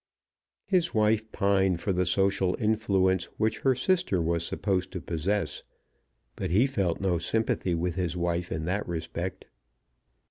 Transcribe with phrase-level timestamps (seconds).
[0.65, 5.61] His wife pined for the social influence which her sister was supposed to possess,
[6.35, 9.45] but he felt no sympathy with his wife in that respect.